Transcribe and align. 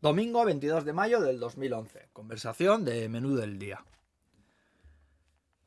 Domingo 0.00 0.44
22 0.44 0.84
de 0.84 0.92
mayo 0.92 1.20
del 1.20 1.40
2011. 1.40 2.10
Conversación 2.12 2.84
de 2.84 3.08
menú 3.08 3.34
del 3.34 3.58
día. 3.58 3.84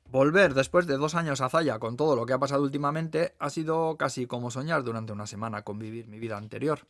Volver 0.05 0.53
después 0.53 0.87
de 0.87 0.95
dos 0.95 1.15
años 1.15 1.41
a 1.41 1.49
Zaya 1.49 1.79
con 1.79 1.97
todo 1.97 2.15
lo 2.15 2.25
que 2.25 2.31
ha 2.31 2.39
pasado 2.39 2.63
últimamente 2.63 3.35
ha 3.39 3.49
sido 3.49 3.97
casi 3.97 4.27
como 4.27 4.49
soñar 4.49 4.83
durante 4.85 5.11
una 5.11 5.27
semana 5.27 5.63
con 5.63 5.79
vivir 5.79 6.07
mi 6.07 6.17
vida 6.17 6.37
anterior. 6.37 6.87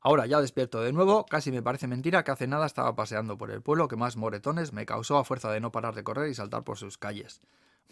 Ahora 0.00 0.26
ya 0.26 0.40
despierto 0.40 0.80
de 0.80 0.92
nuevo, 0.92 1.26
casi 1.26 1.50
me 1.50 1.60
parece 1.60 1.88
mentira 1.88 2.22
que 2.22 2.30
hace 2.30 2.46
nada 2.46 2.66
estaba 2.66 2.94
paseando 2.94 3.36
por 3.36 3.50
el 3.50 3.62
pueblo 3.62 3.88
que 3.88 3.96
más 3.96 4.16
moretones 4.16 4.72
me 4.72 4.86
causó 4.86 5.18
a 5.18 5.24
fuerza 5.24 5.50
de 5.50 5.58
no 5.58 5.72
parar 5.72 5.96
de 5.96 6.04
correr 6.04 6.30
y 6.30 6.34
saltar 6.34 6.62
por 6.62 6.78
sus 6.78 6.98
calles. 6.98 7.40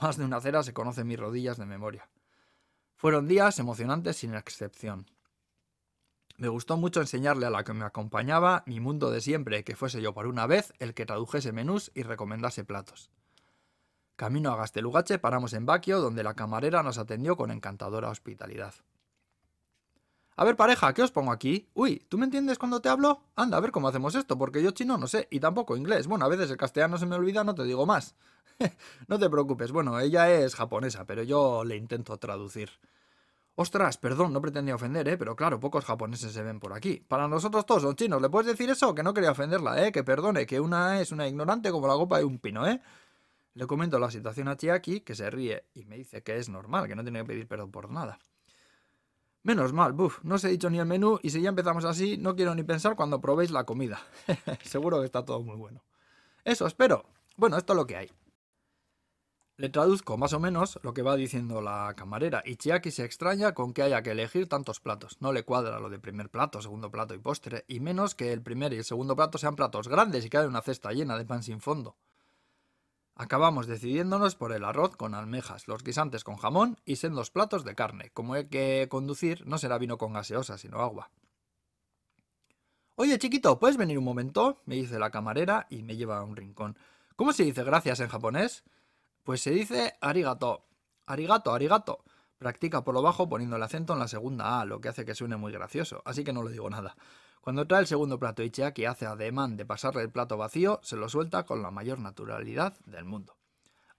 Más 0.00 0.18
de 0.18 0.24
una 0.24 0.36
acera 0.36 0.62
se 0.62 0.72
conocen 0.72 1.08
mis 1.08 1.18
rodillas 1.18 1.56
de 1.56 1.66
memoria. 1.66 2.08
Fueron 2.94 3.26
días 3.26 3.58
emocionantes 3.58 4.18
sin 4.18 4.34
excepción. 4.34 5.10
Me 6.36 6.48
gustó 6.48 6.76
mucho 6.76 7.00
enseñarle 7.00 7.46
a 7.46 7.50
la 7.50 7.62
que 7.62 7.72
me 7.72 7.84
acompañaba 7.84 8.64
mi 8.66 8.80
mundo 8.80 9.10
de 9.10 9.20
siempre, 9.20 9.62
que 9.62 9.76
fuese 9.76 10.02
yo 10.02 10.12
por 10.14 10.26
una 10.26 10.46
vez 10.46 10.72
el 10.80 10.92
que 10.92 11.06
tradujese 11.06 11.52
menús 11.52 11.92
y 11.94 12.02
recomendase 12.02 12.64
platos. 12.64 13.10
Camino 14.16 14.52
a 14.52 14.56
Gastelugache 14.56 15.18
paramos 15.18 15.52
en 15.52 15.66
Baquio, 15.66 16.00
donde 16.00 16.24
la 16.24 16.34
camarera 16.34 16.82
nos 16.82 16.98
atendió 16.98 17.36
con 17.36 17.50
encantadora 17.50 18.10
hospitalidad. 18.10 18.74
A 20.36 20.42
ver, 20.42 20.56
pareja, 20.56 20.92
¿qué 20.92 21.02
os 21.02 21.12
pongo 21.12 21.30
aquí? 21.30 21.68
Uy, 21.74 22.04
¿tú 22.08 22.18
me 22.18 22.24
entiendes 22.24 22.58
cuando 22.58 22.80
te 22.80 22.88
hablo? 22.88 23.22
Anda, 23.36 23.56
a 23.56 23.60
ver 23.60 23.70
cómo 23.70 23.86
hacemos 23.86 24.16
esto, 24.16 24.36
porque 24.36 24.62
yo 24.62 24.72
chino 24.72 24.98
no 24.98 25.06
sé, 25.06 25.28
y 25.30 25.38
tampoco 25.38 25.76
inglés. 25.76 26.08
Bueno, 26.08 26.24
a 26.24 26.28
veces 26.28 26.50
el 26.50 26.56
castellano 26.56 26.98
se 26.98 27.06
me 27.06 27.14
olvida, 27.14 27.44
no 27.44 27.54
te 27.54 27.62
digo 27.62 27.86
más. 27.86 28.16
no 29.08 29.18
te 29.20 29.30
preocupes, 29.30 29.70
bueno, 29.70 30.00
ella 30.00 30.32
es 30.32 30.56
japonesa, 30.56 31.04
pero 31.04 31.22
yo 31.22 31.64
le 31.64 31.76
intento 31.76 32.16
traducir. 32.18 32.70
Ostras, 33.56 33.98
perdón, 33.98 34.32
no 34.32 34.40
pretendía 34.40 34.74
ofender, 34.74 35.06
¿eh? 35.06 35.16
Pero 35.16 35.36
claro, 35.36 35.60
pocos 35.60 35.84
japoneses 35.84 36.32
se 36.32 36.42
ven 36.42 36.58
por 36.58 36.72
aquí. 36.72 37.04
Para 37.06 37.28
nosotros 37.28 37.64
todos 37.64 37.82
son 37.82 37.94
chinos. 37.94 38.20
¿Le 38.20 38.28
puedes 38.28 38.48
decir 38.48 38.68
eso? 38.68 38.94
Que 38.94 39.04
no 39.04 39.14
quería 39.14 39.30
ofenderla, 39.30 39.86
¿eh? 39.86 39.92
Que 39.92 40.02
perdone, 40.02 40.44
que 40.44 40.58
una 40.58 41.00
es 41.00 41.12
una 41.12 41.28
ignorante 41.28 41.70
como 41.70 41.86
la 41.86 41.94
copa 41.94 42.18
de 42.18 42.24
un 42.24 42.38
pino, 42.38 42.66
¿eh? 42.66 42.80
Le 43.54 43.66
comento 43.68 44.00
la 44.00 44.10
situación 44.10 44.48
a 44.48 44.56
Chiaki, 44.56 45.02
que 45.02 45.14
se 45.14 45.30
ríe 45.30 45.66
y 45.74 45.84
me 45.84 45.96
dice 45.96 46.24
que 46.24 46.36
es 46.36 46.48
normal, 46.48 46.88
que 46.88 46.96
no 46.96 47.04
tiene 47.04 47.20
que 47.20 47.26
pedir 47.26 47.46
perdón 47.46 47.70
por 47.70 47.88
nada. 47.88 48.18
Menos 49.44 49.72
mal, 49.72 49.92
buf, 49.92 50.18
no 50.24 50.34
os 50.34 50.44
he 50.44 50.48
dicho 50.48 50.70
ni 50.70 50.80
el 50.80 50.86
menú 50.86 51.20
y 51.22 51.30
si 51.30 51.40
ya 51.40 51.50
empezamos 51.50 51.84
así, 51.84 52.16
no 52.16 52.34
quiero 52.34 52.54
ni 52.54 52.64
pensar 52.64 52.96
cuando 52.96 53.20
probéis 53.20 53.52
la 53.52 53.64
comida. 53.64 54.00
Seguro 54.64 54.98
que 54.98 55.06
está 55.06 55.24
todo 55.24 55.42
muy 55.42 55.54
bueno. 55.54 55.84
Eso, 56.44 56.66
espero. 56.66 57.04
Bueno, 57.36 57.56
esto 57.56 57.74
es 57.74 57.76
lo 57.76 57.86
que 57.86 57.96
hay. 57.96 58.10
Le 59.56 59.68
traduzco 59.68 60.18
más 60.18 60.32
o 60.32 60.40
menos 60.40 60.80
lo 60.82 60.94
que 60.94 61.02
va 61.02 61.14
diciendo 61.14 61.60
la 61.60 61.94
camarera 61.96 62.42
y 62.44 62.56
Chiaki 62.56 62.90
se 62.90 63.04
extraña 63.04 63.54
con 63.54 63.72
que 63.72 63.82
haya 63.82 64.02
que 64.02 64.10
elegir 64.10 64.48
tantos 64.48 64.80
platos. 64.80 65.16
No 65.20 65.32
le 65.32 65.44
cuadra 65.44 65.78
lo 65.78 65.90
de 65.90 66.00
primer 66.00 66.28
plato, 66.28 66.60
segundo 66.60 66.90
plato 66.90 67.14
y 67.14 67.18
postre, 67.18 67.64
y 67.68 67.78
menos 67.78 68.16
que 68.16 68.32
el 68.32 68.42
primer 68.42 68.72
y 68.72 68.78
el 68.78 68.84
segundo 68.84 69.14
plato 69.14 69.38
sean 69.38 69.54
platos 69.54 69.86
grandes 69.86 70.24
y 70.24 70.30
que 70.30 70.38
haya 70.38 70.48
una 70.48 70.60
cesta 70.60 70.90
llena 70.90 71.16
de 71.16 71.24
pan 71.24 71.44
sin 71.44 71.60
fondo. 71.60 71.96
Acabamos 73.14 73.68
decidiéndonos 73.68 74.34
por 74.34 74.50
el 74.50 74.64
arroz 74.64 74.96
con 74.96 75.14
almejas, 75.14 75.68
los 75.68 75.84
guisantes 75.84 76.24
con 76.24 76.36
jamón 76.36 76.80
y 76.84 76.96
sendos 76.96 77.30
platos 77.30 77.64
de 77.64 77.76
carne. 77.76 78.10
Como 78.12 78.34
hay 78.34 78.48
que 78.48 78.88
conducir, 78.90 79.46
no 79.46 79.58
será 79.58 79.78
vino 79.78 79.98
con 79.98 80.14
gaseosa, 80.14 80.58
sino 80.58 80.80
agua. 80.80 81.12
Oye, 82.96 83.20
chiquito, 83.20 83.60
¿puedes 83.60 83.76
venir 83.76 83.98
un 83.98 84.04
momento? 84.04 84.62
me 84.66 84.74
dice 84.74 84.98
la 84.98 85.12
camarera 85.12 85.68
y 85.70 85.84
me 85.84 85.96
lleva 85.96 86.18
a 86.18 86.24
un 86.24 86.34
rincón. 86.34 86.76
¿Cómo 87.14 87.32
se 87.32 87.44
dice 87.44 87.62
gracias 87.62 88.00
en 88.00 88.08
japonés? 88.08 88.64
Pues 89.24 89.40
se 89.40 89.50
dice 89.50 89.94
arigato. 90.02 90.66
Arigato, 91.06 91.54
arigato. 91.54 92.04
Practica 92.36 92.84
por 92.84 92.94
lo 92.94 93.00
bajo 93.00 93.26
poniendo 93.26 93.56
el 93.56 93.62
acento 93.62 93.94
en 93.94 93.98
la 93.98 94.06
segunda 94.06 94.60
A, 94.60 94.66
lo 94.66 94.82
que 94.82 94.90
hace 94.90 95.06
que 95.06 95.14
suene 95.14 95.38
muy 95.38 95.50
gracioso, 95.50 96.02
así 96.04 96.24
que 96.24 96.32
no 96.34 96.42
le 96.42 96.52
digo 96.52 96.68
nada. 96.68 96.94
Cuando 97.40 97.66
trae 97.66 97.80
el 97.80 97.86
segundo 97.86 98.18
plato 98.18 98.42
y 98.42 98.50
Chiaki 98.50 98.84
hace 98.84 99.06
ademán 99.06 99.56
de 99.56 99.64
pasarle 99.64 100.02
el 100.02 100.10
plato 100.10 100.36
vacío, 100.36 100.78
se 100.82 100.96
lo 100.96 101.08
suelta 101.08 101.46
con 101.46 101.62
la 101.62 101.70
mayor 101.70 102.00
naturalidad 102.00 102.74
del 102.84 103.06
mundo. 103.06 103.36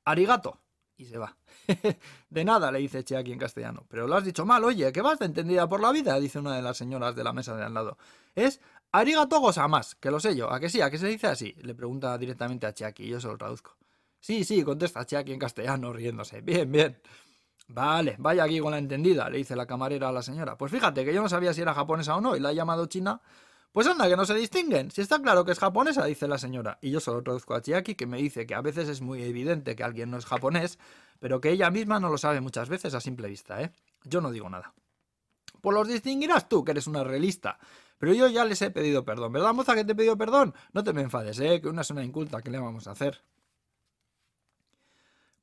¡Arigato! 0.04 0.62
Y 0.96 1.06
se 1.06 1.18
va. 1.18 1.36
de 2.30 2.46
nada, 2.46 2.72
le 2.72 2.80
dice 2.80 3.04
Chiaki 3.04 3.32
en 3.32 3.40
castellano. 3.40 3.86
Pero 3.90 4.08
lo 4.08 4.16
has 4.16 4.26
dicho 4.26 4.46
mal, 4.46 4.64
oye, 4.64 4.92
que 4.92 5.02
vas 5.02 5.18
de 5.18 5.26
entendida 5.26 5.68
por 5.68 5.82
la 5.82 5.92
vida, 5.92 6.20
dice 6.20 6.38
una 6.38 6.56
de 6.56 6.62
las 6.62 6.78
señoras 6.78 7.16
de 7.16 7.24
la 7.24 7.34
mesa 7.34 7.56
de 7.56 7.64
al 7.64 7.74
lado. 7.74 7.98
Es 8.36 8.62
arigato 8.92 9.42
más, 9.70 9.96
que 9.96 10.12
lo 10.12 10.20
sé 10.20 10.36
yo. 10.36 10.52
¿A 10.52 10.60
que 10.60 10.70
sí? 10.70 10.82
¿A 10.82 10.92
que 10.92 11.00
se 11.00 11.08
dice 11.08 11.26
así? 11.26 11.54
Le 11.64 11.74
pregunta 11.74 12.16
directamente 12.20 12.68
a 12.68 12.74
Chiaki 12.74 13.06
y 13.06 13.10
yo 13.10 13.20
se 13.20 13.28
lo 13.28 13.38
traduzco. 13.38 13.76
Sí, 14.26 14.44
sí, 14.44 14.64
contesta 14.64 15.06
Chiaki 15.06 15.34
en 15.34 15.40
castellano, 15.40 15.94
riéndose. 15.94 16.42
Bien, 16.42 16.72
bien. 16.72 17.00
Vale, 17.68 18.16
vaya 18.18 18.44
aquí 18.44 18.60
con 18.60 18.72
la 18.72 18.80
entendida, 18.80 19.30
le 19.30 19.38
dice 19.38 19.56
la 19.56 19.68
camarera 19.68 20.10
a 20.10 20.12
la 20.12 20.24
señora. 20.24 20.58
Pues 20.58 20.72
fíjate 20.72 21.06
que 21.06 21.14
yo 21.14 21.22
no 21.22 21.30
sabía 21.30 21.54
si 21.54 21.62
era 21.62 21.76
japonesa 21.76 22.16
o 22.16 22.22
no 22.22 22.36
y 22.36 22.40
la 22.40 22.50
ha 22.50 22.54
llamado 22.54 22.88
china. 22.88 23.22
Pues 23.72 23.86
anda, 23.86 24.10
que 24.10 24.16
no 24.16 24.26
se 24.26 24.34
distinguen. 24.34 24.90
Si 24.90 25.02
está 25.02 25.22
claro 25.22 25.46
que 25.46 25.52
es 25.52 25.60
japonesa, 25.60 26.06
dice 26.06 26.28
la 26.28 26.40
señora. 26.40 26.80
Y 26.82 26.90
yo 26.90 27.00
solo 27.02 27.22
traduzco 27.22 27.54
a 27.54 27.62
Chiaki 27.62 27.94
que 27.94 28.08
me 28.08 28.18
dice 28.18 28.48
que 28.48 28.56
a 28.56 28.62
veces 28.62 28.90
es 28.90 29.00
muy 29.00 29.22
evidente 29.22 29.76
que 29.76 29.84
alguien 29.84 30.10
no 30.10 30.18
es 30.18 30.26
japonés, 30.26 30.80
pero 31.20 31.40
que 31.40 31.52
ella 31.52 31.70
misma 31.70 32.00
no 32.00 32.10
lo 32.10 32.18
sabe 32.18 32.42
muchas 32.42 32.68
veces 32.68 32.96
a 32.96 33.02
simple 33.02 33.28
vista, 33.28 33.62
¿eh? 33.62 33.74
Yo 34.06 34.22
no 34.22 34.32
digo 34.32 34.50
nada. 34.50 34.74
Pues 35.62 35.76
los 35.76 35.88
distinguirás 35.88 36.50
tú, 36.50 36.66
que 36.66 36.72
eres 36.72 36.88
una 36.88 37.04
realista. 37.04 37.60
Pero 38.00 38.12
yo 38.16 38.28
ya 38.28 38.44
les 38.44 38.60
he 38.64 38.72
pedido 38.72 39.06
perdón, 39.06 39.34
¿verdad, 39.34 39.54
moza, 39.54 39.76
que 39.76 39.86
te 39.86 39.92
he 39.92 39.96
pedido 39.96 40.18
perdón? 40.18 40.56
No 40.74 40.84
te 40.84 40.94
me 40.94 41.04
enfades, 41.04 41.40
¿eh? 41.40 41.62
Que 41.62 41.68
una 41.68 41.82
es 41.82 41.92
una 41.92 42.04
inculta, 42.04 42.42
¿qué 42.42 42.50
le 42.50 42.58
vamos 42.58 42.88
a 42.88 42.92
hacer? 42.94 43.22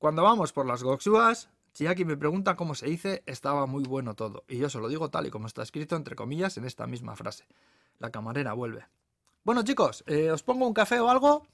Cuando 0.03 0.25
vamos 0.25 0.53
por 0.53 0.67
las 0.67 0.83
Goxuas, 0.83 1.49
Chiaki 1.75 2.05
me 2.05 2.17
pregunta 2.17 2.57
cómo 2.57 2.75
se 2.75 2.87
dice, 2.87 3.23
estaba 3.25 3.67
muy 3.67 3.85
bueno 3.85 4.17
todo, 4.17 4.43
y 4.49 4.59
yo 4.59 4.69
se 4.69 4.81
lo 4.81 4.89
digo 4.89 5.11
tal 5.11 5.29
y 5.29 5.31
como 5.31 5.47
está 5.47 5.63
escrito 5.63 5.95
entre 5.95 6.17
comillas 6.17 6.57
en 6.57 6.65
esta 6.65 6.89
misma 6.89 7.15
frase. 7.15 7.47
La 8.01 8.11
camarera 8.11 8.53
vuelve. 8.53 8.85
Bueno 9.45 9.63
chicos, 9.63 10.03
eh, 10.09 10.33
¿os 10.33 10.43
pongo 10.43 10.67
un 10.67 10.75
café 10.75 10.99
o 10.99 11.09
algo? 11.09 11.47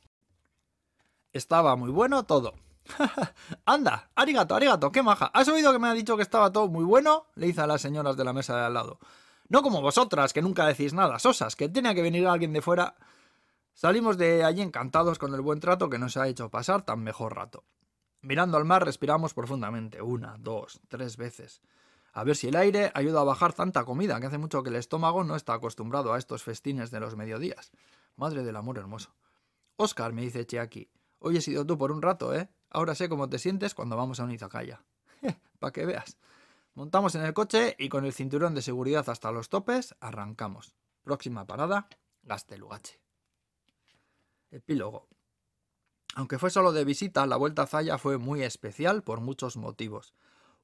Estaba 1.34 1.76
muy 1.76 1.90
bueno 1.90 2.24
todo. 2.24 2.54
Anda, 3.66 4.08
arigato, 4.14 4.54
arigato, 4.54 4.90
qué 4.92 5.02
maja. 5.02 5.26
¿Has 5.34 5.48
oído 5.48 5.70
que 5.70 5.78
me 5.78 5.88
ha 5.88 5.92
dicho 5.92 6.16
que 6.16 6.22
estaba 6.22 6.50
todo 6.50 6.68
muy 6.68 6.84
bueno? 6.86 7.26
Le 7.34 7.48
dice 7.48 7.60
a 7.60 7.66
las 7.66 7.82
señoras 7.82 8.16
de 8.16 8.24
la 8.24 8.32
mesa 8.32 8.56
de 8.56 8.64
al 8.64 8.72
lado. 8.72 8.98
No 9.50 9.60
como 9.60 9.82
vosotras, 9.82 10.32
que 10.32 10.40
nunca 10.40 10.66
decís 10.66 10.94
nada, 10.94 11.18
sosas, 11.18 11.54
que 11.54 11.68
tenía 11.68 11.94
que 11.94 12.00
venir 12.00 12.26
alguien 12.26 12.54
de 12.54 12.62
fuera. 12.62 12.94
Salimos 13.74 14.16
de 14.16 14.42
allí 14.42 14.62
encantados 14.62 15.18
con 15.18 15.34
el 15.34 15.42
buen 15.42 15.60
trato 15.60 15.90
que 15.90 15.98
nos 15.98 16.16
ha 16.16 16.28
hecho 16.28 16.48
pasar 16.48 16.80
tan 16.80 17.04
mejor 17.04 17.36
rato. 17.36 17.62
Mirando 18.20 18.56
al 18.56 18.64
mar 18.64 18.84
respiramos 18.84 19.32
profundamente, 19.32 20.02
una, 20.02 20.36
dos, 20.38 20.80
tres 20.88 21.16
veces. 21.16 21.62
A 22.12 22.24
ver 22.24 22.36
si 22.36 22.48
el 22.48 22.56
aire 22.56 22.90
ayuda 22.94 23.20
a 23.20 23.24
bajar 23.24 23.52
tanta 23.52 23.84
comida, 23.84 24.18
que 24.18 24.26
hace 24.26 24.38
mucho 24.38 24.62
que 24.62 24.70
el 24.70 24.76
estómago 24.76 25.22
no 25.22 25.36
está 25.36 25.54
acostumbrado 25.54 26.12
a 26.12 26.18
estos 26.18 26.42
festines 26.42 26.90
de 26.90 27.00
los 27.00 27.14
mediodías. 27.14 27.70
Madre 28.16 28.42
del 28.42 28.56
amor 28.56 28.78
hermoso. 28.78 29.14
Oscar, 29.76 30.12
me 30.12 30.22
dice 30.22 30.44
Chiaki, 30.44 30.90
hoy 31.20 31.36
he 31.36 31.40
sido 31.40 31.64
tú 31.64 31.78
por 31.78 31.92
un 31.92 32.02
rato, 32.02 32.34
¿eh? 32.34 32.48
Ahora 32.70 32.96
sé 32.96 33.08
cómo 33.08 33.28
te 33.28 33.38
sientes 33.38 33.74
cuando 33.74 33.96
vamos 33.96 34.18
a 34.18 34.24
un 34.24 34.32
izakaya. 34.32 34.82
Pa' 35.60 35.72
que 35.72 35.86
veas. 35.86 36.18
Montamos 36.74 37.14
en 37.14 37.22
el 37.22 37.34
coche 37.34 37.76
y 37.78 37.88
con 37.88 38.04
el 38.04 38.12
cinturón 38.12 38.54
de 38.54 38.62
seguridad 38.62 39.08
hasta 39.08 39.30
los 39.30 39.48
topes, 39.48 39.94
arrancamos. 40.00 40.74
Próxima 41.02 41.46
parada, 41.46 41.88
Gastelugache. 42.22 43.00
Epílogo. 44.50 45.08
Aunque 46.18 46.40
fue 46.40 46.50
solo 46.50 46.72
de 46.72 46.84
visita, 46.84 47.28
la 47.28 47.36
vuelta 47.36 47.62
a 47.62 47.66
Zaya 47.68 47.96
fue 47.96 48.18
muy 48.18 48.42
especial 48.42 49.04
por 49.04 49.20
muchos 49.20 49.56
motivos. 49.56 50.14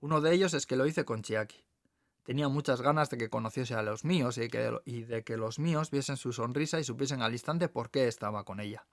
Uno 0.00 0.20
de 0.20 0.34
ellos 0.34 0.52
es 0.52 0.66
que 0.66 0.74
lo 0.74 0.84
hice 0.84 1.04
con 1.04 1.22
Chiaki. 1.22 1.64
Tenía 2.24 2.48
muchas 2.48 2.80
ganas 2.80 3.08
de 3.08 3.18
que 3.18 3.30
conociese 3.30 3.74
a 3.74 3.82
los 3.84 4.04
míos 4.04 4.36
y, 4.36 4.48
de 4.48 5.22
que 5.22 5.36
los 5.36 5.60
míos 5.60 5.92
viesen 5.92 6.16
su 6.16 6.32
sonrisa 6.32 6.80
y 6.80 6.84
supiesen 6.84 7.22
al 7.22 7.34
instante 7.34 7.68
por 7.68 7.90
qué 7.90 8.08
estaba 8.08 8.42
con 8.44 8.58
ella. 8.58 8.84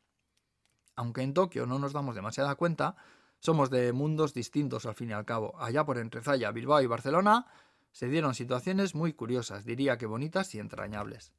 Aunque 0.96 1.24
en 1.24 1.34
Tokio 1.34 1.66
no 1.66 1.80
nos 1.80 1.94
damos 1.94 2.14
demasiada 2.14 2.54
cuenta, 2.54 2.96
somos 3.40 3.72
de 3.72 3.92
mundos 3.92 4.36
distintos 4.36 4.86
al 4.86 4.94
fin 4.94 5.10
y 5.10 5.14
al 5.14 5.26
cabo. 5.26 5.60
Allá 5.60 5.84
por 5.84 5.98
entre 5.98 6.22
Zaya, 6.22 6.52
Bilbao 6.52 6.84
y 6.84 6.86
Barcelona 6.86 7.48
se 7.92 8.08
dieron 8.08 8.36
situaciones 8.36 8.94
muy 8.94 9.14
curiosas, 9.14 9.66
diría 9.66 9.98
que 9.98 10.06
bonitas 10.06 10.54
y 10.54 10.60
entrañables. 10.60 11.34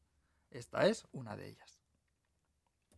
Esta 0.50 0.88
es 0.88 1.06
una 1.12 1.36
de 1.36 1.50
ellas. 1.50 1.71